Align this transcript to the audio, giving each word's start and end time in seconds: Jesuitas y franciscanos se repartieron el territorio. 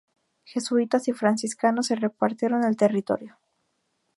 Jesuitas 0.45 1.07
y 1.09 1.13
franciscanos 1.13 1.85
se 1.85 1.95
repartieron 1.95 2.63
el 2.63 2.75
territorio. 2.75 3.37